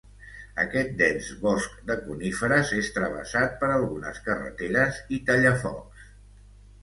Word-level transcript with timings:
Aquest 0.61 0.93
dens 1.01 1.27
bosc 1.41 1.73
de 1.89 1.97
coníferes 2.05 2.71
és 2.79 2.89
travessat 2.95 3.53
per 3.59 3.69
algunes 3.75 4.21
carreteres 4.29 4.97
i 5.19 5.19
tallafocs. 5.29 6.09